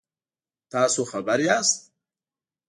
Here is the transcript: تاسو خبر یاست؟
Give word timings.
تاسو 0.71 1.01
خبر 1.11 1.39
یاست؟ 1.47 1.79